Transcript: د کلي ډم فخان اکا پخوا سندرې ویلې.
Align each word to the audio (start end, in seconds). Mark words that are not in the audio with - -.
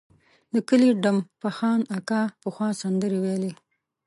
د 0.53 0.55
کلي 0.69 0.89
ډم 1.03 1.17
فخان 1.41 1.79
اکا 1.97 2.21
پخوا 2.41 2.69
سندرې 2.81 3.19
ویلې. 3.23 3.51